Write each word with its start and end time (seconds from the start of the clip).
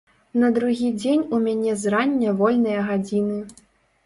На 0.43 0.47
другі 0.55 0.87
дзень 1.03 1.21
у 1.37 1.41
мяне 1.43 1.75
зрання 1.83 2.35
вольныя 2.41 2.81
гадзіны. 2.89 3.39